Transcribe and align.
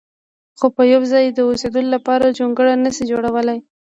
خو 0.59 0.65
په 0.75 0.83
یو 0.93 1.01
ځای 1.11 1.25
د 1.31 1.39
اوسېدلو 1.49 1.89
لپاره 1.95 2.33
جونګړه 2.37 2.73
نه 2.85 2.91
شي 2.95 3.03
جوړولی. 3.11 3.57